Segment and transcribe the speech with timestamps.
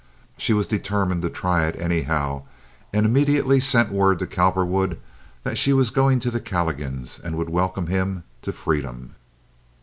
[0.35, 2.41] She was determined to try it, anyhow,
[2.91, 4.99] and immediately sent word to Cowperwood
[5.43, 9.13] that she was going to the Calligans and would welcome him to freedom.